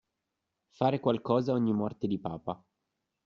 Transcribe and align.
Fare 0.71 0.99
qualcosa 0.99 1.51
ogni 1.53 1.73
morte 1.73 2.07
di 2.07 2.17
papa. 2.17 2.59